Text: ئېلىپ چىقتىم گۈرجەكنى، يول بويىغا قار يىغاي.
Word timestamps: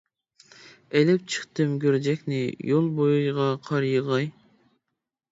ئېلىپ 0.99 1.25
چىقتىم 1.33 1.75
گۈرجەكنى، 1.83 2.39
يول 2.69 2.87
بويىغا 3.01 3.45
قار 3.69 3.85
يىغاي. 3.91 4.27